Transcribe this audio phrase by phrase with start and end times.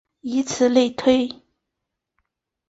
[0.21, 1.29] 以此类推。